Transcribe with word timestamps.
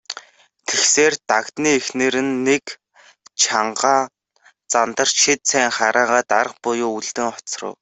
Тэгсээр, 0.67 1.13
Дагданы 1.29 1.69
эхнэр 1.79 2.15
нэг 2.47 2.63
чангахан 3.41 4.05
зандарч 4.71 5.15
хэд 5.25 5.41
сайн 5.49 5.69
хараагаад 5.77 6.29
арга 6.39 6.57
буюу 6.63 6.91
үлдэн 6.97 7.27
хоцров. 7.33 7.73